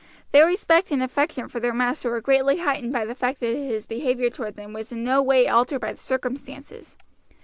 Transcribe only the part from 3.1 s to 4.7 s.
fact that his behavior toward